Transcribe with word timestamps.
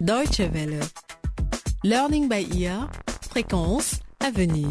Deutsche 0.00 0.40
Welle. 0.40 0.80
Learning 1.84 2.26
by 2.26 2.48
ear. 2.58 2.90
Fréquence 3.20 4.00
à 4.18 4.30
venir. 4.30 4.66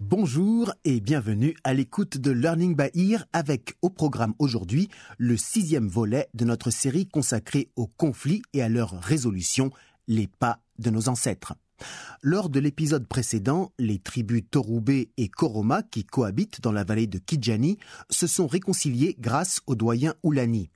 Bonjour 0.00 0.72
et 0.86 1.00
bienvenue 1.00 1.54
à 1.62 1.74
l'écoute 1.74 2.16
de 2.16 2.30
Learning 2.30 2.74
by 2.74 2.88
Ear 2.94 3.26
avec 3.34 3.74
au 3.82 3.90
programme 3.90 4.32
aujourd'hui 4.38 4.88
le 5.18 5.36
sixième 5.36 5.88
volet 5.88 6.26
de 6.32 6.46
notre 6.46 6.70
série 6.70 7.06
consacrée 7.06 7.68
aux 7.76 7.86
conflits 7.86 8.40
et 8.54 8.62
à 8.62 8.70
leur 8.70 8.98
résolution, 9.02 9.70
les 10.08 10.28
pas 10.28 10.60
de 10.78 10.88
nos 10.88 11.10
ancêtres. 11.10 11.52
Lors 12.22 12.48
de 12.48 12.60
l'épisode 12.60 13.06
précédent, 13.06 13.72
les 13.78 13.98
tribus 13.98 14.42
Torubé 14.50 15.10
et 15.16 15.28
Koroma 15.28 15.82
qui 15.82 16.04
cohabitent 16.04 16.60
dans 16.60 16.72
la 16.72 16.84
vallée 16.84 17.06
de 17.06 17.18
Kijani 17.18 17.78
se 18.10 18.26
sont 18.26 18.46
réconciliées 18.46 19.16
grâce 19.18 19.60
au 19.66 19.74
doyen 19.74 20.14
Oulani. 20.22 20.70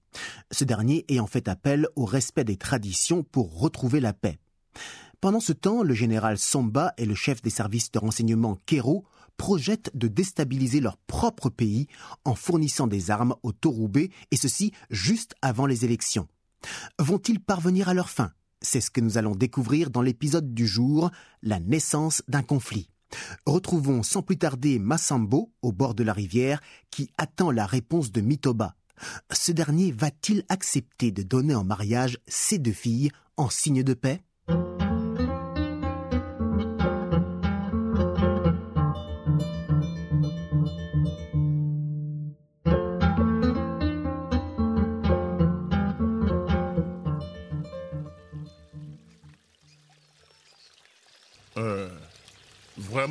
Ce 0.50 0.64
dernier 0.64 1.04
ayant 1.08 1.26
fait 1.26 1.48
appel 1.48 1.88
au 1.96 2.04
respect 2.04 2.44
des 2.44 2.56
traditions 2.56 3.22
pour 3.22 3.58
retrouver 3.58 4.00
la 4.00 4.12
paix. 4.12 4.38
Pendant 5.20 5.40
ce 5.40 5.52
temps, 5.52 5.82
le 5.82 5.94
général 5.94 6.38
Samba 6.38 6.92
et 6.98 7.06
le 7.06 7.14
chef 7.14 7.42
des 7.42 7.50
services 7.50 7.90
de 7.90 7.98
renseignement 7.98 8.58
Kero 8.66 9.04
projettent 9.36 9.90
de 9.94 10.08
déstabiliser 10.08 10.80
leur 10.80 10.96
propre 10.96 11.50
pays 11.50 11.88
en 12.24 12.34
fournissant 12.34 12.86
des 12.86 13.10
armes 13.10 13.34
aux 13.42 13.52
Torubé 13.52 14.10
et 14.30 14.36
ceci 14.36 14.72
juste 14.90 15.34
avant 15.42 15.66
les 15.66 15.84
élections. 15.84 16.28
Vont-ils 16.98 17.40
parvenir 17.40 17.88
à 17.88 17.94
leur 17.94 18.10
fin? 18.10 18.32
C'est 18.62 18.80
ce 18.80 18.90
que 18.90 19.00
nous 19.00 19.18
allons 19.18 19.34
découvrir 19.34 19.90
dans 19.90 20.02
l'épisode 20.02 20.54
du 20.54 20.66
jour, 20.66 21.10
la 21.42 21.60
naissance 21.60 22.22
d'un 22.28 22.42
conflit. 22.42 22.88
Retrouvons 23.44 24.02
sans 24.02 24.22
plus 24.22 24.38
tarder 24.38 24.78
Massambo 24.78 25.52
au 25.62 25.72
bord 25.72 25.94
de 25.94 26.02
la 26.02 26.12
rivière 26.12 26.60
qui 26.90 27.10
attend 27.18 27.50
la 27.50 27.66
réponse 27.66 28.10
de 28.12 28.20
Mitoba. 28.20 28.74
Ce 29.32 29.52
dernier 29.52 29.92
va-t-il 29.92 30.44
accepter 30.48 31.12
de 31.12 31.22
donner 31.22 31.54
en 31.54 31.64
mariage 31.64 32.18
ses 32.26 32.58
deux 32.58 32.72
filles 32.72 33.10
en 33.36 33.50
signe 33.50 33.82
de 33.82 33.94
paix? 33.94 34.22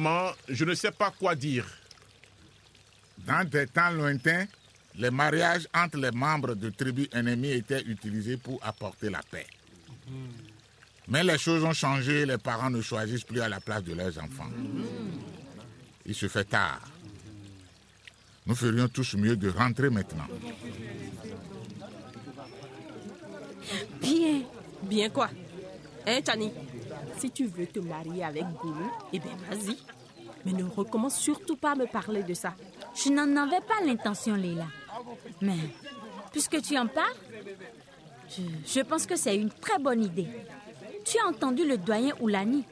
Vraiment, 0.06 0.32
je 0.48 0.66
ne 0.66 0.74
sais 0.76 0.92
pas 0.92 1.12
quoi 1.12 1.36
dire. 1.36 1.66
Dans 3.26 3.48
des 3.48 3.68
temps 3.68 3.90
lointains, 3.90 4.46
les 4.96 5.10
mariages 5.10 5.68
entre 5.74 5.98
les 5.98 6.12
membres 6.12 6.54
de 6.54 6.70
tribus 6.70 7.08
ennemies 7.12 7.52
étaient 7.52 7.82
utilisés 7.82 8.38
pour 8.38 8.60
apporter 8.64 9.10
la 9.10 9.22
paix. 9.24 9.48
Mais 11.08 11.24
les 11.24 11.38
choses 11.38 11.64
ont 11.64 11.74
changé, 11.74 12.26
les 12.26 12.38
parents 12.38 12.70
ne 12.70 12.82
choisissent 12.82 13.24
plus 13.24 13.42
à 13.42 13.50
la 13.50 13.60
place 13.60 13.84
de 13.84 13.94
leurs 13.94 14.18
enfants. 14.20 14.50
Il 16.06 16.16
se 16.16 16.28
fait 16.28 16.46
tard. 16.46 16.82
Nous 18.46 18.56
ferions 18.56 18.88
tous 18.88 19.16
mieux 19.16 19.36
de 19.36 19.50
rentrer 19.50 19.90
maintenant. 19.90 20.28
Bien. 24.02 24.44
Bien 24.84 25.10
quoi? 25.10 25.30
Hein, 26.06 26.20
Chani? 26.24 26.52
Si 27.18 27.32
tu 27.32 27.46
veux 27.46 27.66
te 27.68 27.80
marier 27.80 28.24
avec 28.24 28.46
Goulou, 28.62 28.92
eh 29.14 29.20
bien 29.20 29.32
vas-y. 29.50 29.78
Mais 30.46 30.52
ne 30.54 30.64
recommence 30.64 31.18
surtout 31.18 31.56
pas 31.56 31.72
à 31.72 31.76
me 31.76 31.86
parler 31.86 32.24
de 32.24 32.34
ça. 32.34 32.54
Je 32.94 33.10
n'en 33.10 33.36
avais 33.42 33.62
pas 33.62 33.84
l'intention, 33.86 34.36
Leila. 34.36 34.68
Mais 35.42 35.58
puisque 36.32 36.62
tu 36.62 36.78
en 36.78 36.88
parles, 36.88 37.16
je, 38.30 38.42
je 38.66 38.80
pense 38.82 39.06
que 39.06 39.16
c'est 39.16 39.36
une 39.36 39.50
très 39.50 39.80
bonne 39.80 40.04
idée. 40.04 40.28
Tu 41.04 41.18
as 41.20 41.28
entendu 41.28 41.68
le 41.68 41.78
doyen 41.78 42.14
Oulani. 42.20 42.64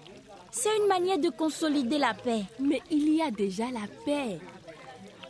C'est 0.52 0.76
une 0.78 0.88
manière 0.88 1.18
de 1.18 1.30
consolider 1.30 1.98
la 1.98 2.14
paix. 2.14 2.44
Mais 2.60 2.82
il 2.92 3.14
y 3.16 3.22
a 3.22 3.32
déjà 3.32 3.66
la 3.72 3.88
paix. 4.06 4.40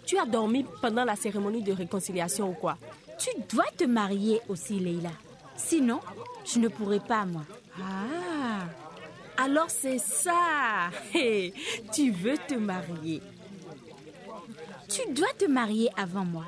Tu 0.06 0.18
as 0.18 0.26
dormi 0.26 0.66
pendant 0.82 1.06
la 1.06 1.16
cérémonie 1.16 1.64
de 1.64 1.72
réconciliation 1.72 2.50
ou 2.50 2.54
quoi? 2.54 2.78
Tu 3.18 3.30
dois 3.50 3.70
te 3.78 3.86
marier 3.86 4.42
aussi, 4.50 4.80
Leila. 4.80 5.12
Sinon, 5.56 6.00
je 6.44 6.60
ne 6.60 6.68
pourrai 6.68 7.00
pas, 7.00 7.26
moi. 7.26 7.44
Ah 7.80 7.84
Alors 9.44 9.70
c'est 9.70 9.98
ça 9.98 10.90
Tu 11.92 12.12
veux 12.12 12.38
te 12.48 12.54
marier 12.54 13.22
Tu 14.88 15.02
dois 15.12 15.34
te 15.38 15.44
marier 15.46 15.90
avant 15.98 16.24
moi. 16.24 16.46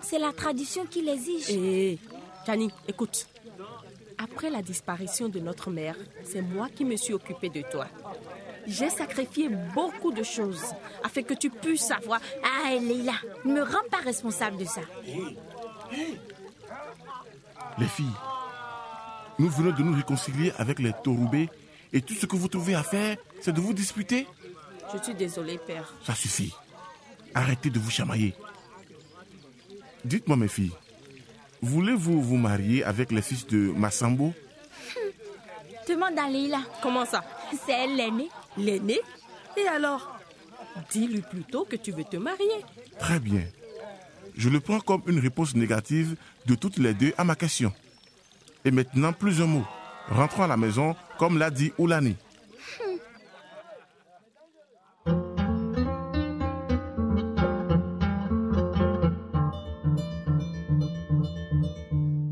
C'est 0.00 0.20
la 0.20 0.32
tradition 0.32 0.86
qui 0.86 1.02
l'exige. 1.02 1.50
Hé, 1.50 1.98
Chani, 2.46 2.70
écoute. 2.86 3.26
Après 4.18 4.48
la 4.48 4.62
disparition 4.62 5.28
de 5.28 5.40
notre 5.40 5.70
mère, 5.70 5.96
c'est 6.22 6.40
moi 6.40 6.68
qui 6.68 6.84
me 6.84 6.94
suis 6.94 7.14
occupée 7.14 7.48
de 7.48 7.62
toi. 7.62 7.88
J'ai 8.68 8.90
sacrifié 8.90 9.48
beaucoup 9.74 10.12
de 10.12 10.22
choses 10.22 10.62
afin 11.02 11.22
que 11.22 11.34
tu 11.34 11.50
puisses 11.50 11.86
savoir. 11.86 12.20
Ah, 12.44 12.70
Leila, 12.74 13.14
ne 13.44 13.54
me 13.54 13.62
rends 13.62 13.88
pas 13.90 13.98
responsable 14.04 14.58
de 14.58 14.64
ça. 14.66 14.82
Les 17.78 17.88
filles, 17.88 18.06
nous 19.40 19.48
venons 19.48 19.72
de 19.76 19.82
nous 19.82 19.96
réconcilier 19.96 20.52
avec 20.58 20.78
les 20.78 20.92
Torubé 21.02 21.48
et 21.96 22.02
tout 22.02 22.12
ce 22.12 22.26
que 22.26 22.36
vous 22.36 22.48
trouvez 22.48 22.74
à 22.74 22.82
faire, 22.82 23.16
c'est 23.40 23.54
de 23.54 23.60
vous 23.60 23.72
disputer 23.72 24.26
Je 24.92 25.02
suis 25.02 25.14
désolée, 25.14 25.56
père. 25.56 25.94
Ça 26.04 26.14
suffit. 26.14 26.52
Arrêtez 27.34 27.70
de 27.70 27.78
vous 27.78 27.90
chamailler. 27.90 28.34
Dites-moi, 30.04 30.36
mes 30.36 30.48
filles, 30.48 30.72
voulez-vous 31.62 32.20
vous 32.20 32.36
marier 32.36 32.84
avec 32.84 33.10
les 33.12 33.22
fils 33.22 33.46
de 33.46 33.72
Massambo? 33.74 34.34
Demande 35.88 36.18
à 36.18 36.28
Leila. 36.28 36.60
Comment 36.82 37.06
ça? 37.06 37.24
C'est 37.64 37.72
elle 37.72 37.96
l'aînée. 37.96 38.28
L'aîné 38.58 39.00
Et 39.56 39.66
alors? 39.68 40.18
Dis-lui 40.90 41.22
plutôt 41.22 41.64
que 41.64 41.76
tu 41.76 41.92
veux 41.92 42.04
te 42.04 42.18
marier. 42.18 42.60
Très 42.98 43.20
bien. 43.20 43.42
Je 44.36 44.50
le 44.50 44.60
prends 44.60 44.80
comme 44.80 45.02
une 45.06 45.18
réponse 45.18 45.54
négative 45.54 46.16
de 46.44 46.54
toutes 46.54 46.76
les 46.76 46.92
deux 46.92 47.14
à 47.16 47.24
ma 47.24 47.36
question. 47.36 47.72
Et 48.66 48.70
maintenant, 48.70 49.14
plus 49.14 49.40
un 49.40 49.46
mot. 49.46 49.64
Rentrons 50.08 50.44
à 50.44 50.46
la 50.46 50.56
maison, 50.56 50.94
comme 51.18 51.38
l'a 51.38 51.50
dit 51.50 51.72
Oulani. 51.78 52.16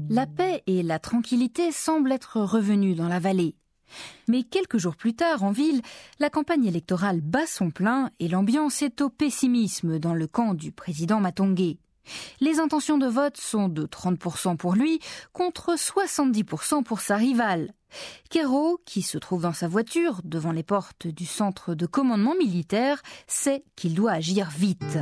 La 0.08 0.26
paix 0.26 0.62
et 0.68 0.84
la 0.84 1.00
tranquillité 1.00 1.72
semblent 1.72 2.12
être 2.12 2.40
revenues 2.40 2.94
dans 2.94 3.08
la 3.08 3.18
vallée. 3.18 3.56
Mais 4.28 4.44
quelques 4.44 4.78
jours 4.78 4.96
plus 4.96 5.14
tard, 5.14 5.42
en 5.42 5.50
ville, 5.50 5.82
la 6.20 6.30
campagne 6.30 6.66
électorale 6.66 7.20
bat 7.20 7.46
son 7.46 7.70
plein 7.70 8.10
et 8.20 8.28
l'ambiance 8.28 8.82
est 8.82 9.00
au 9.00 9.10
pessimisme 9.10 9.98
dans 9.98 10.14
le 10.14 10.28
camp 10.28 10.54
du 10.54 10.70
président 10.70 11.18
Matongé. 11.18 11.78
Les 12.41 12.59
intentions 12.60 12.98
de 12.98 13.06
vote 13.06 13.37
sont 13.37 13.69
de 13.69 13.87
30% 13.87 14.56
pour 14.56 14.75
lui 14.75 15.00
contre 15.32 15.75
70% 15.76 16.82
pour 16.82 17.00
sa 17.00 17.16
rivale. 17.16 17.72
Kero, 18.31 18.81
qui 18.84 19.03
se 19.03 19.19
trouve 19.19 19.42
dans 19.42 19.53
sa 19.53 19.69
voiture 19.69 20.20
devant 20.25 20.53
les 20.53 20.62
portes 20.62 21.06
du 21.06 21.26
centre 21.26 21.75
de 21.75 21.87
commandement 21.87 22.34
militaire, 22.34 23.03
sait 23.26 23.65
qu'il 23.76 23.94
doit 23.94 24.12
agir 24.12 24.50
vite. 24.50 24.98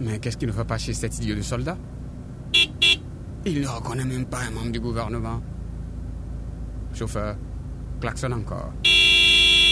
Mais 0.00 0.20
qu'est-ce 0.20 0.36
qui 0.36 0.46
ne 0.46 0.52
va 0.52 0.64
pas 0.64 0.78
chez 0.78 0.92
cet 0.92 1.18
idiot 1.18 1.34
de 1.34 1.42
soldat? 1.42 1.76
Il 3.48 3.60
ne 3.60 3.68
reconnaît 3.68 4.04
même 4.04 4.26
pas 4.26 4.40
un 4.40 4.50
membre 4.50 4.72
du 4.72 4.80
gouvernement. 4.80 5.40
Chauffeur, 6.92 7.36
klaxonne 8.00 8.32
encore. 8.32 8.72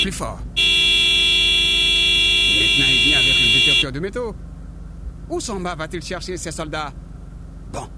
Plus 0.00 0.12
fort. 0.12 0.38
Maintenant, 2.54 2.86
il 2.88 3.08
vient 3.08 3.18
avec 3.18 3.34
le 3.34 3.58
détecteur 3.58 3.90
de 3.90 3.98
métaux. 3.98 4.36
Où 5.28 5.40
Samba 5.40 5.74
va-t-il 5.74 6.04
chercher 6.04 6.36
ses 6.36 6.52
soldats? 6.52 6.92
Bon, 7.72 7.88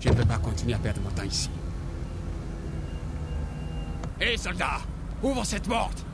je 0.00 0.08
ne 0.08 0.14
peux 0.14 0.24
pas 0.24 0.38
continuer 0.38 0.72
à 0.72 0.78
perdre 0.78 1.02
mon 1.02 1.10
temps 1.10 1.24
ici. 1.24 1.50
Hé, 4.18 4.38
soldat 4.38 4.80
Ouvre 5.22 5.44
cette 5.44 5.68
porte 5.68 6.06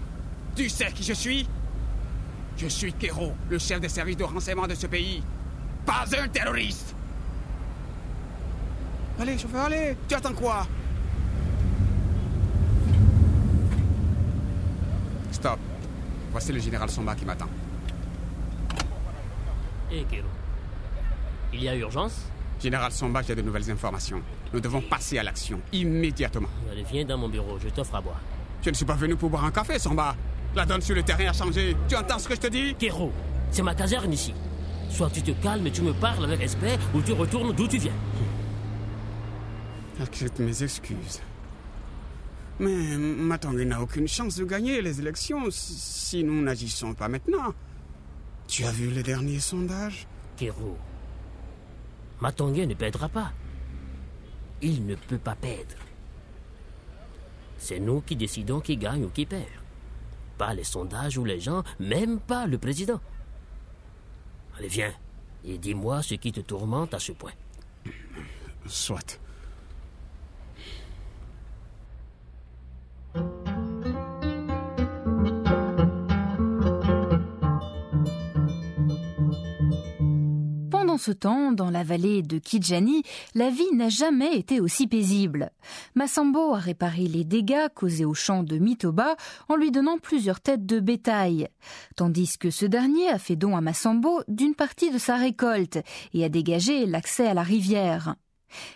Tu 0.56 0.69
sais 0.69 0.91
qui 0.93 1.05
je 1.05 1.12
suis? 1.12 1.49
Je 2.56 2.67
suis 2.67 2.93
Kero, 2.93 3.33
le 3.49 3.59
chef 3.59 3.81
des 3.81 3.88
services 3.88 4.17
de 4.17 4.25
renseignement 4.25 4.67
de 4.67 4.75
ce 4.75 4.88
pays. 4.88 5.23
Pas 5.87 6.05
un 6.21 6.27
terroriste 6.27 6.94
Allez, 9.20 9.38
chauffeur, 9.38 9.66
allez 9.66 9.96
Tu 10.08 10.14
attends 10.14 10.32
quoi? 10.32 10.66
Stop. 15.31 15.58
Voici 16.32 16.52
le 16.52 16.58
général 16.58 16.90
Somba 16.90 17.14
qui 17.14 17.25
m'attend. 17.25 17.49
Eh, 19.93 20.05
Kero. 20.05 20.26
Il 21.52 21.62
y 21.62 21.69
a 21.69 21.76
urgence? 21.76 22.22
Général 22.61 22.90
Somba, 22.90 23.22
j'ai 23.22 23.34
de 23.34 23.43
nouvelles 23.43 23.70
informations. 23.70 24.20
Nous 24.52 24.61
devons 24.61 24.81
passer 24.81 25.19
à 25.19 25.22
l'action 25.22 25.61
immédiatement. 25.72 26.49
Allez, 26.72 26.84
viens 26.90 27.05
dans 27.05 27.19
mon 27.19 27.28
bureau, 27.28 27.58
je 27.62 27.69
t'offre 27.69 27.94
à 27.94 28.00
boire. 28.00 28.20
Je 28.62 28.70
ne 28.70 28.75
suis 28.75 28.84
pas 28.84 28.94
venu 28.94 29.14
pour 29.14 29.31
boire 29.31 29.44
un 29.44 29.50
café, 29.50 29.78
Samba. 29.78 30.16
La 30.56 30.64
donne 30.64 30.81
sur 30.81 30.94
le 30.94 31.02
terrain 31.02 31.28
a 31.28 31.32
changé. 31.32 31.76
Tu 31.88 31.94
entends 31.96 32.19
ce 32.19 32.28
que 32.28 32.34
je 32.34 32.40
te 32.40 32.46
dis? 32.49 32.75
Kero, 32.75 33.12
c'est 33.50 33.62
ma 33.62 33.75
caserne 33.75 34.12
ici. 34.12 34.34
Soit 34.88 35.11
tu 35.11 35.22
te 35.22 35.32
calmes 35.32 35.66
et 35.66 35.70
tu 35.70 35.82
me 35.82 35.93
parles 35.93 36.25
avec 36.25 36.40
respect, 36.40 36.78
ou 36.94 37.00
tu 37.02 37.12
retournes 37.12 37.52
d'où 37.52 37.69
tu 37.69 37.78
viens. 37.78 37.93
Accepte 40.00 40.41
mes 40.41 40.62
excuses. 40.62 41.20
Mais 42.58 42.96
Matangue 42.99 43.61
n'a 43.62 43.81
aucune 43.82 44.06
chance 44.08 44.37
de 44.37 44.44
gagner 44.44 44.81
les 44.82 45.00
élections 45.00 45.50
si- 45.50 45.75
si 45.75 46.25
nous 46.25 46.41
n'agissons 46.43 46.94
pas 46.94 47.08
maintenant. 47.08 47.52
Tu 48.46 48.64
as 48.64 48.70
vu 48.73 48.91
les 48.91 49.02
derniers 49.02 49.41
sondages? 49.41 50.06
Kero, 50.37 50.76
Matongue 52.20 52.58
ne 52.67 52.75
perdra 52.75 53.08
pas. 53.08 53.32
Il 54.62 54.87
ne 54.87 54.94
peut 54.94 55.19
pas 55.19 55.35
perdre. 55.37 55.76
C'est 57.58 57.79
nous 57.81 58.00
qui 58.00 58.17
décidons 58.17 58.61
qui 58.61 58.76
gagne 58.76 59.05
ou 59.05 59.08
qui 59.11 59.26
perd. 59.26 59.49
Pas 60.38 60.55
les 60.55 60.64
sondages 60.64 61.17
ou 61.19 61.25
les 61.25 61.40
gens, 61.40 61.62
même 61.79 62.19
pas 62.20 62.47
le 62.47 62.58
président. 62.58 63.00
Allez, 64.58 64.69
viens, 64.69 64.93
et 65.44 65.58
dis-moi 65.58 66.02
ce 66.02 66.14
qui 66.14 66.32
te 66.32 66.40
tourmente 66.40 66.94
à 66.94 66.99
ce 66.99 67.12
point. 67.12 67.32
Soit. 68.67 69.19
Pendant 80.94 81.02
ce 81.02 81.11
temps, 81.11 81.50
dans 81.50 81.70
la 81.70 81.82
vallée 81.82 82.23
de 82.23 82.38
Kijani, 82.38 83.02
la 83.35 83.50
vie 83.50 83.73
n'a 83.73 83.88
jamais 83.88 84.37
été 84.37 84.61
aussi 84.61 84.87
paisible. 84.87 85.50
Massambo 85.96 86.55
a 86.55 86.58
réparé 86.58 87.08
les 87.08 87.25
dégâts 87.25 87.67
causés 87.75 88.05
au 88.05 88.14
champ 88.14 88.44
de 88.44 88.58
Mitoba 88.58 89.17
en 89.49 89.56
lui 89.56 89.73
donnant 89.73 89.99
plusieurs 89.99 90.41
têtes 90.41 90.67
de 90.67 90.79
bétail, 90.79 91.49
tandis 91.96 92.38
que 92.38 92.52
ce 92.52 92.64
dernier 92.64 93.08
a 93.08 93.19
fait 93.19 93.35
don 93.35 93.56
à 93.56 93.61
Massambo 93.61 94.20
d'une 94.29 94.55
partie 94.55 94.93
de 94.93 94.99
sa 94.99 95.17
récolte 95.17 95.81
et 96.12 96.25
a 96.25 96.29
dégagé 96.29 96.87
l'accès 96.87 97.26
à 97.26 97.35
la 97.35 97.43
rivière. 97.43 98.14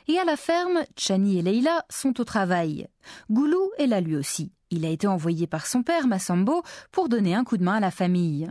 Et 0.08 0.18
à 0.18 0.24
la 0.24 0.34
ferme, 0.34 0.80
Chani 0.96 1.38
et 1.38 1.42
Leila 1.42 1.84
sont 1.88 2.20
au 2.20 2.24
travail. 2.24 2.88
Goulou 3.30 3.70
est 3.78 3.86
là 3.86 4.00
lui 4.00 4.16
aussi. 4.16 4.50
Il 4.72 4.84
a 4.84 4.90
été 4.90 5.06
envoyé 5.06 5.46
par 5.46 5.68
son 5.68 5.84
père 5.84 6.08
Massambo 6.08 6.64
pour 6.90 7.08
donner 7.08 7.36
un 7.36 7.44
coup 7.44 7.58
de 7.58 7.64
main 7.64 7.76
à 7.76 7.80
la 7.80 7.92
famille. 7.92 8.50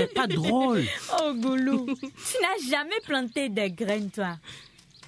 C'est 0.00 0.14
pas 0.14 0.26
drôle. 0.26 0.84
Oh, 1.22 1.34
Goulou, 1.34 1.86
tu 1.86 2.36
n'as 2.40 2.70
jamais 2.70 3.00
planté 3.04 3.48
des 3.48 3.70
graines, 3.70 4.10
toi. 4.10 4.36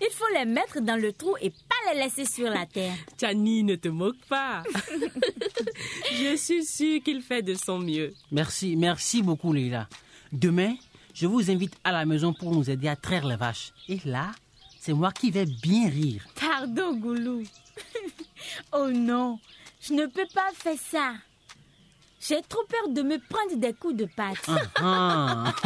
Il 0.01 0.11
faut 0.11 0.27
les 0.35 0.45
mettre 0.45 0.81
dans 0.81 1.01
le 1.01 1.13
trou 1.13 1.35
et 1.41 1.51
pas 1.51 1.93
les 1.95 2.01
laisser 2.01 2.25
sur 2.27 2.51
la 2.51 2.67
terre. 2.67 2.95
Chani, 3.21 3.63
ne 3.63 3.77
te 3.77 3.89
moque 3.89 4.21
pas. 4.29 4.63
Je 6.13 6.37
suis 6.37 6.65
sûre 6.65 7.03
qu'il 7.03 7.23
fait 7.23 7.43
de 7.43 7.55
son 7.55 7.79
mieux. 7.79 8.13
Merci, 8.31 8.77
merci 8.77 9.23
beaucoup, 9.23 9.53
Leila. 9.53 9.89
Demain, 10.33 10.75
je 11.15 11.27
vous 11.27 11.51
invite 11.51 11.75
à 11.85 11.93
la 11.93 12.05
maison 12.05 12.33
pour 12.33 12.53
nous 12.53 12.69
aider 12.69 12.89
à 12.89 12.97
traire 12.97 13.27
les 13.27 13.37
vaches. 13.37 13.73
Et 13.89 14.01
là, 14.05 14.33
c'est 14.81 14.93
moi 14.93 15.13
qui 15.13 15.31
vais 15.31 15.47
bien 15.47 15.89
rire. 15.89 16.25
Pardon, 16.39 16.95
Goulou. 16.97 17.45
oh 18.73 18.89
non, 18.91 19.39
je 19.81 19.93
ne 19.93 20.07
peux 20.07 20.27
pas 20.35 20.51
faire 20.55 20.79
ça. 20.91 21.13
J'ai 22.25 22.41
trop 22.49 22.63
peur 22.69 22.89
de 22.91 23.03
me 23.03 23.19
prendre 23.19 23.57
des 23.57 23.73
coups 23.75 23.97
de 23.97 24.05
patte. 24.05 24.49
Ah, 24.77 25.53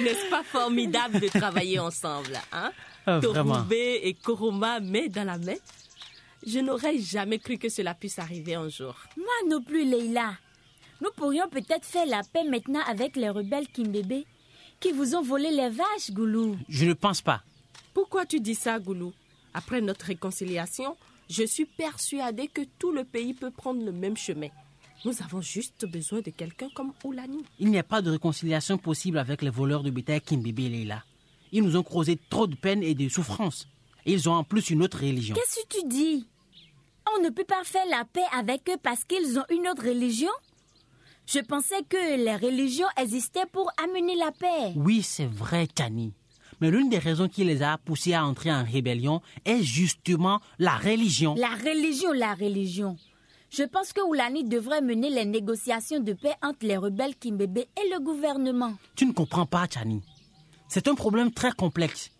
N'est-ce 0.00 0.28
pas 0.28 0.42
formidable 0.42 1.20
de 1.20 1.28
travailler 1.28 1.78
ensemble, 1.78 2.32
hein? 2.52 2.72
Ah, 3.06 3.20
et 3.70 4.14
Koroma 4.14 4.80
main 4.80 5.06
dans 5.06 5.24
la 5.24 5.38
main. 5.38 5.54
Je 6.44 6.58
n'aurais 6.58 6.98
jamais 6.98 7.38
cru 7.38 7.58
que 7.58 7.68
cela 7.68 7.94
puisse 7.94 8.18
arriver 8.18 8.54
un 8.56 8.68
jour. 8.68 8.96
Moi 9.16 9.26
non 9.48 9.62
plus, 9.62 9.84
Leila. 9.84 10.32
Nous 11.00 11.10
pourrions 11.14 11.48
peut-être 11.48 11.84
faire 11.84 12.06
la 12.06 12.22
paix 12.22 12.44
maintenant 12.44 12.82
avec 12.88 13.14
les 13.16 13.28
rebelles 13.30 13.68
Kimbébé 13.68 14.26
qui 14.80 14.92
vous 14.92 15.14
ont 15.14 15.22
volé 15.22 15.50
les 15.50 15.68
vaches, 15.68 16.10
Goulou. 16.10 16.56
je 16.68 16.86
ne 16.86 16.94
pense 16.94 17.22
pas. 17.22 17.42
Pourquoi 17.94 18.26
tu 18.26 18.40
dis 18.40 18.54
ça, 18.54 18.78
Goulou? 18.78 19.12
Après 19.54 19.80
notre 19.80 20.06
réconciliation, 20.06 20.96
je 21.28 21.44
suis 21.44 21.66
persuadée 21.66 22.48
que 22.48 22.62
tout 22.78 22.90
le 22.90 23.04
pays 23.04 23.34
peut 23.34 23.50
prendre 23.50 23.84
le 23.84 23.92
même 23.92 24.16
chemin. 24.16 24.48
Nous 25.04 25.14
avons 25.22 25.40
juste 25.40 25.86
besoin 25.86 26.20
de 26.20 26.30
quelqu'un 26.30 26.68
comme 26.74 26.92
Oulani. 27.04 27.42
Il 27.58 27.70
n'y 27.70 27.78
a 27.78 27.82
pas 27.82 28.02
de 28.02 28.10
réconciliation 28.10 28.76
possible 28.76 29.18
avec 29.18 29.40
les 29.40 29.48
voleurs 29.48 29.82
de 29.82 29.90
bétail 29.90 30.20
Kimbébé 30.20 30.64
et 30.64 30.68
Leila. 30.68 31.02
Ils 31.52 31.62
nous 31.62 31.76
ont 31.76 31.82
causé 31.82 32.18
trop 32.28 32.46
de 32.46 32.54
peine 32.54 32.82
et 32.82 32.94
de 32.94 33.08
souffrance. 33.08 33.66
Et 34.04 34.12
ils 34.12 34.28
ont 34.28 34.34
en 34.34 34.44
plus 34.44 34.70
une 34.70 34.82
autre 34.82 34.98
religion. 34.98 35.34
Qu'est-ce 35.34 35.62
que 35.64 35.80
tu 35.80 35.88
dis? 35.88 36.28
On 37.16 37.22
ne 37.22 37.30
peut 37.30 37.44
pas 37.44 37.64
faire 37.64 37.86
la 37.90 38.04
paix 38.04 38.26
avec 38.36 38.68
eux 38.68 38.76
parce 38.82 39.04
qu'ils 39.04 39.38
ont 39.38 39.44
une 39.50 39.66
autre 39.68 39.86
religion? 39.86 40.30
Je 41.26 41.38
pensais 41.40 41.82
que 41.88 42.16
les 42.22 42.36
religions 42.36 42.88
existaient 43.00 43.46
pour 43.50 43.70
amener 43.82 44.16
la 44.16 44.32
paix. 44.32 44.72
Oui, 44.76 45.02
c'est 45.02 45.26
vrai, 45.26 45.66
Chani. 45.76 46.12
Mais 46.60 46.70
l'une 46.70 46.90
des 46.90 46.98
raisons 46.98 47.28
qui 47.28 47.44
les 47.44 47.62
a 47.62 47.78
poussés 47.78 48.12
à 48.12 48.24
entrer 48.26 48.52
en 48.52 48.64
rébellion 48.64 49.22
est 49.46 49.62
justement 49.62 50.40
la 50.58 50.76
religion. 50.76 51.34
La 51.36 51.54
religion, 51.54 52.12
la 52.12 52.34
religion. 52.34 52.96
Je 53.50 53.64
pense 53.64 53.92
que 53.92 54.00
Oulani 54.00 54.44
devrait 54.44 54.80
mener 54.80 55.10
les 55.10 55.24
négociations 55.24 55.98
de 56.00 56.12
paix 56.12 56.34
entre 56.42 56.64
les 56.64 56.76
rebelles 56.76 57.16
Kimbébé 57.16 57.68
et 57.76 57.88
le 57.92 57.98
gouvernement. 58.00 58.74
Tu 58.94 59.06
ne 59.06 59.12
comprends 59.12 59.46
pas, 59.46 59.66
Chani. 59.68 60.02
C'est 60.68 60.86
un 60.86 60.94
problème 60.94 61.32
très 61.32 61.50
complexe. 61.50 62.10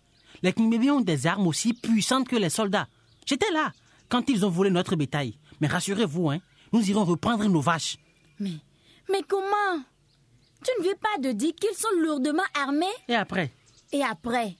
Les 0.43 0.51
Kimbébé 0.51 0.91
ont 0.91 0.99
des 1.01 1.27
armes 1.27 1.47
aussi 1.47 1.73
puissantes 1.73 2.27
que 2.27 2.35
les 2.35 2.49
soldats. 2.49 2.87
J'étais 3.25 3.51
là 3.53 3.71
quand 4.09 4.29
ils 4.29 4.45
ont 4.45 4.49
volé 4.49 4.69
notre 4.69 4.97
bétail. 4.97 5.37
Mais 5.61 5.67
rassurez-vous, 5.67 6.31
hein, 6.31 6.39
nous 6.73 6.89
irons 6.89 7.05
reprendre 7.05 7.47
nos 7.47 7.61
vaches. 7.61 7.97
Mais, 8.39 8.51
mais 9.09 9.21
comment? 9.25 9.81
Tu 10.63 10.71
ne 10.79 10.89
veux 10.89 10.95
pas 10.95 11.21
de 11.21 11.31
dire 11.31 11.53
qu'ils 11.55 11.77
sont 11.77 11.87
lourdement 12.01 12.43
armés? 12.53 12.85
Et 13.07 13.15
après? 13.15 13.53
Et 13.93 14.03
après? 14.03 14.55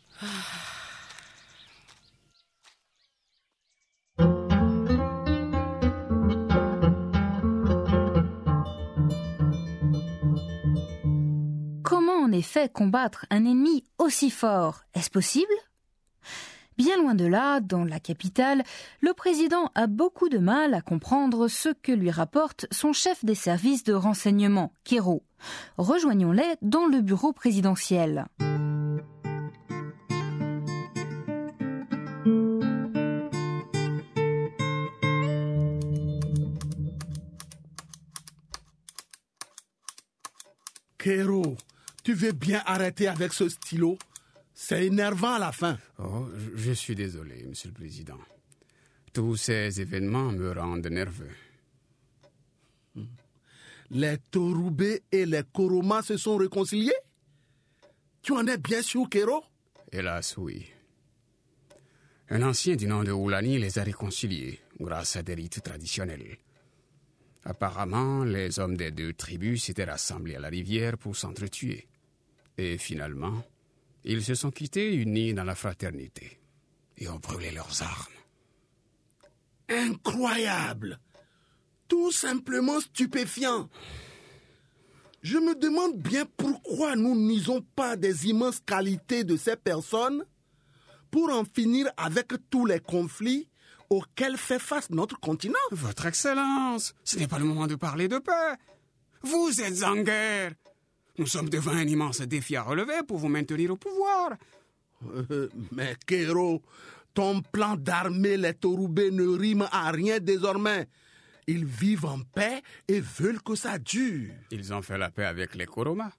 En 12.20 12.32
effet 12.32 12.70
combattre 12.70 13.25
un 13.30 13.46
ennemi 13.46 13.84
aussi 13.98 14.30
fort? 14.30 14.84
Est-ce 14.94 15.10
possible? 15.10 15.51
Bien 16.77 16.98
loin 16.98 17.15
de 17.15 17.25
là, 17.25 17.60
dans 17.60 17.84
la 17.84 18.00
capitale, 18.00 18.63
le 19.01 19.13
président 19.13 19.72
a 19.75 19.88
beaucoup 19.88 20.30
de 20.30 20.38
mal 20.38 20.74
à 20.74 20.82
comprendre 20.82 21.48
ce 21.48 21.70
que 21.70 21.91
lui 21.91 22.12
rapporte 22.12 22.68
son 22.72 22.94
chef 22.94 23.25
des 23.25 23.36
services 23.36 23.84
de 23.84 23.94
renseignement, 23.94 24.72
Kero. 24.84 25.24
Rejoignons-les 25.77 26.56
dans 26.62 26.86
le 26.86 27.01
bureau 27.01 27.34
présidentiel. 27.34 28.27
Kero, 40.98 41.58
tu 42.03 42.13
veux 42.13 42.31
bien 42.31 42.62
arrêter 42.65 43.08
avec 43.08 43.34
ce 43.34 43.50
stylo? 43.50 43.98
C'est 44.53 44.86
énervant 44.88 45.34
à 45.34 45.39
la 45.39 45.51
fin. 45.51 45.77
Oh, 46.00 46.27
je- 46.55 46.72
suis 46.74 46.96
désolé, 46.96 47.43
Monsieur 47.48 47.70
le 47.70 47.74
Président. 47.75 48.20
Tous 49.13 49.36
ces 49.36 49.81
événements 49.81 50.31
me 50.31 50.51
rendent 50.51 50.88
nerveux. 50.88 51.31
Les 53.89 54.17
Torubé 54.29 55.03
et 55.12 55.25
les 55.25 55.43
Koroma 55.53 56.01
se 56.01 56.15
sont 56.17 56.38
réconciliés? 56.38 56.93
Tu 58.22 58.31
en 58.34 58.46
es 58.48 58.58
bien 58.58 58.81
sûr, 58.81 59.10
Kero? 59.10 59.43
Hélas, 59.91 60.38
oui. 60.38 60.65
Un 62.29 62.43
ancien 62.43 62.75
du 62.77 62.88
nom 62.88 63.03
de 63.03 63.12
Oulani 63.12 63.60
les 63.60 63.77
a 63.79 63.84
réconciliés 63.84 64.60
grâce 64.79 65.17
à 65.17 65.24
des 65.24 65.34
rites 65.34 65.62
traditionnels. 65.62 66.38
Apparemment, 67.43 68.24
les 68.24 68.60
hommes 68.60 68.77
des 68.77 68.91
deux 68.91 69.13
tribus 69.13 69.63
s'étaient 69.65 69.84
rassemblés 69.84 70.36
à 70.36 70.39
la 70.39 70.48
rivière 70.50 70.98
pour 70.98 71.15
s'entretuer. 71.17 71.88
Et 72.58 72.77
finalement, 72.77 73.43
ils 74.03 74.24
se 74.24 74.36
sont 74.36 74.51
quittés 74.51 74.93
unis 74.93 75.34
dans 75.34 75.43
la 75.43 75.55
fraternité 75.55 76.39
et 76.98 77.08
ont 77.08 77.20
brûlé 77.20 77.51
leurs 77.51 77.81
armes. 77.81 78.13
Incroyable 79.70 81.00
Tout 81.88 82.12
simplement 82.12 82.79
stupéfiant 82.79 83.70
Je 85.22 85.38
me 85.38 85.55
demande 85.55 85.98
bien 85.98 86.25
pourquoi 86.38 86.96
nous 86.96 87.15
n'isons 87.15 87.62
pas 87.75 87.96
des 87.96 88.27
immenses 88.27 88.60
qualités 88.65 89.24
de 89.24 89.38
ces 89.38 89.55
personnes 89.55 90.25
pour 91.10 91.29
en 91.31 91.43
finir 91.46 91.91
avec 91.98 92.34
tous 92.50 92.65
les 92.65 92.79
conflits 92.79 93.48
auxquels 93.89 94.38
fait 94.38 94.60
face 94.60 94.89
notre 94.89 95.20
continent. 95.20 95.60
Votre 95.72 96.05
Excellence, 96.05 96.93
ce 97.03 97.17
n'est 97.17 97.27
pas 97.27 97.39
le 97.39 97.46
moment 97.46 97.67
de 97.67 97.75
parler 97.75 98.08
de 98.08 98.17
paix. 98.17 98.55
Vous 99.22 99.62
êtes 99.62 99.84
en 99.84 99.98
guerre. 99.98 100.53
Nous 101.18 101.27
sommes 101.27 101.50
devant 101.50 101.72
un 101.72 101.88
immense 101.88 102.22
défi 102.22 102.56
à 102.56 102.63
relever 102.63 103.03
pour 103.08 103.18
vous 103.18 103.27
maintenir 103.27 103.72
au 103.72 103.77
pouvoir. 103.77 104.38
Euh, 105.32 105.50
mais 105.72 105.96
Kero, 106.06 106.62
ton 107.13 107.41
plan 107.41 107.75
d'armer 107.75 108.38
les 108.38 108.53
Torubés 108.53 109.12
ne 109.12 109.27
rime 109.27 109.68
à 109.72 109.91
rien 109.91 110.20
désormais. 110.20 110.88
Ils 111.48 111.65
vivent 111.65 112.06
en 112.06 112.20
paix 112.20 112.62
et 112.88 113.01
veulent 113.01 113.41
que 113.41 113.56
ça 113.56 113.77
dure. 113.80 114.32
Ils 114.51 114.74
ont 114.74 114.82
fait 114.82 114.98
la 114.98 115.10
paix 115.10 115.25
avec 115.25 115.56
les 115.56 115.65
Koroma, 115.65 116.12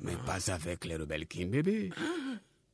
mais 0.00 0.16
pas 0.26 0.50
avec 0.50 0.84
les 0.84 0.96
rebelles 0.96 1.26
Kimbébé. 1.26 1.90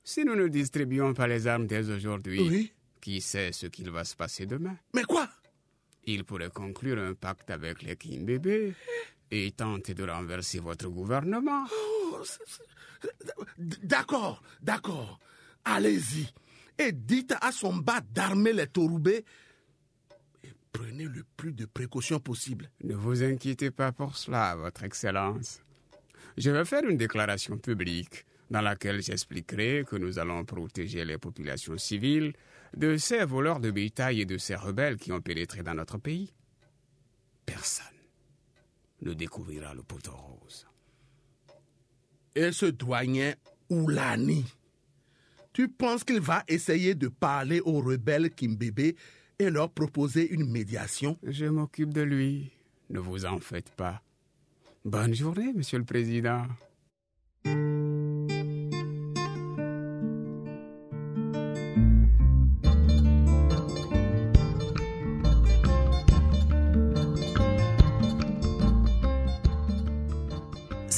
Si 0.02 0.25
nous 0.25 0.37
ne 0.37 0.49
distribuons 0.49 1.12
pas 1.14 1.26
les 1.26 1.47
armes 1.47 1.67
dès 1.67 1.90
aujourd'hui, 1.90 2.73
qui 3.00 3.21
sait 3.21 3.52
ce 3.52 3.67
qu'il 3.67 3.90
va 3.90 4.05
se 4.05 4.17
passer 4.17 4.47
demain? 4.47 4.76
Mais 4.95 5.05
quoi? 5.05 5.29
Ils 6.05 6.25
pourraient 6.25 6.50
conclure 6.50 6.99
un 6.99 7.14
pacte 7.14 7.50
avec 7.50 7.83
les 7.83 7.97
Kimbébé 7.97 8.73
et 9.31 9.53
tenter 9.53 9.95
de 9.95 10.05
renverser 10.05 10.59
votre 10.59 10.89
gouvernement. 10.89 11.65
Oh, 12.13 12.23
d'accord, 13.83 14.43
d'accord. 14.61 15.19
Allez-y 15.65 16.29
et 16.79 16.93
dites 16.93 17.35
à 17.41 17.53
son 17.53 17.77
bas 17.77 18.01
d'armer 18.01 18.53
les 18.53 18.67
Torubés 18.67 19.25
et 20.43 20.49
prenez 20.73 21.05
le 21.05 21.25
plus 21.37 21.53
de 21.53 21.67
précautions 21.67 22.19
possible. 22.19 22.71
Ne 22.83 22.95
vous 22.95 23.23
inquiétez 23.23 23.71
pas 23.71 23.93
pour 23.93 24.17
cela, 24.17 24.57
Votre 24.57 24.85
Excellence. 24.85 25.63
Je 26.37 26.51
vais 26.51 26.65
faire 26.65 26.85
une 26.85 26.97
déclaration 26.97 27.59
publique 27.59 28.25
dans 28.51 28.63
laquelle 28.63 29.03
j'expliquerai 29.03 29.85
que 29.87 29.97
nous 29.97 30.19
allons 30.19 30.45
protéger 30.45 31.05
les 31.05 31.19
populations 31.19 31.77
civiles 31.77 32.33
de 32.77 32.97
ces 32.97 33.25
voleurs 33.25 33.61
de 33.61 33.71
bétail 33.71 34.23
et 34.23 34.27
de 34.27 34.39
ces 34.39 34.55
rebelles 34.55 34.97
qui 34.97 35.13
ont 35.13 35.21
pénétré 35.21 35.63
dans 35.63 35.75
notre 35.75 35.99
pays. 35.99 36.33
Personne 37.45 38.00
ne 39.02 39.12
découvrira 39.14 39.75
le 39.75 39.83
poteau 39.83 40.12
rose. 40.12 40.66
Et 42.35 42.52
ce 42.52 42.66
douanier 42.66 43.35
Oulani, 43.69 44.45
tu 45.52 45.69
penses 45.69 46.04
qu'il 46.04 46.21
va 46.21 46.45
essayer 46.49 46.95
de 46.95 47.09
parler 47.09 47.61
aux 47.61 47.80
rebelles 47.80 48.30
Kimbébé 48.30 48.97
et 49.38 49.50
leur 49.50 49.71
proposer 49.71 50.30
une 50.30 50.50
médiation? 50.50 51.19
Je 51.23 51.47
m'occupe 51.47 51.92
de 51.92 52.02
lui. 52.02 52.50
Ne 52.88 53.00
vous 53.00 53.25
en 53.25 53.40
faites 53.40 53.71
pas. 53.71 54.02
Bonne 54.85 55.14
journée, 55.14 55.52
Monsieur 55.52 55.78
le 55.78 55.85
Président. 55.85 56.47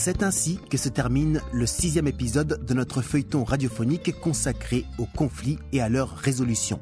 C'est 0.04 0.25
ainsi 0.25 0.59
que 0.68 0.78
se 0.78 0.88
termine 0.88 1.40
le 1.52 1.64
sixième 1.64 2.09
épisode 2.09 2.66
de 2.66 2.75
notre 2.75 3.02
feuilleton 3.02 3.44
radiophonique 3.44 4.18
consacré 4.18 4.85
aux 4.99 5.06
conflits 5.06 5.61
et 5.71 5.80
à 5.80 5.88
leur 5.88 6.16
résolution. 6.16 6.80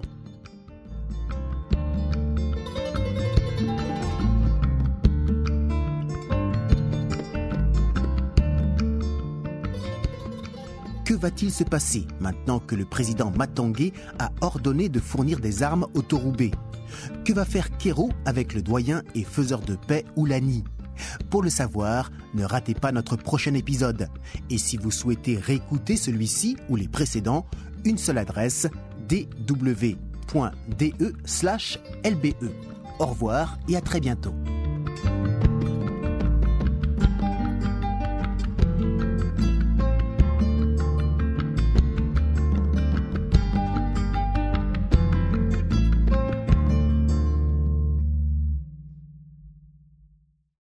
Que 11.04 11.12
va-t-il 11.12 11.52
se 11.52 11.64
passer 11.64 12.06
maintenant 12.20 12.58
que 12.58 12.74
le 12.74 12.86
président 12.86 13.30
Matangé 13.36 13.92
a 14.18 14.30
ordonné 14.40 14.88
de 14.88 14.98
fournir 14.98 15.40
des 15.40 15.62
armes 15.62 15.86
aux 15.92 16.00
Torubé 16.00 16.52
Que 17.26 17.34
va 17.34 17.44
faire 17.44 17.76
Kero 17.76 18.08
avec 18.24 18.54
le 18.54 18.62
doyen 18.62 19.02
et 19.14 19.24
faiseur 19.24 19.60
de 19.60 19.76
paix 19.76 20.06
Oulani? 20.16 20.64
Pour 21.30 21.42
le 21.42 21.50
savoir, 21.50 22.11
ne 22.35 22.45
ratez 22.45 22.75
pas 22.75 22.92
notre 22.92 23.16
prochain 23.16 23.54
épisode. 23.54 24.09
Et 24.50 24.59
si 24.59 24.76
vous 24.76 24.90
souhaitez 24.90 25.37
réécouter 25.38 25.97
celui-ci 25.97 26.57
ou 26.69 26.76
les 26.76 26.88
précédents, 26.88 27.47
une 27.85 27.99
seule 27.99 28.19
adresse 28.19 28.66
dw.de/lbe. 29.09 29.97
Au 32.99 33.07
revoir 33.07 33.59
et 33.69 33.76
à 33.76 33.80
très 33.80 34.00
bientôt. 34.00 34.35